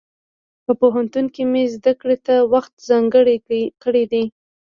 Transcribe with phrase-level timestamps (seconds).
[0.65, 3.35] په پوهنتون کې مې زده کړې ته وخت ځانګړی
[3.83, 4.23] کړی دی.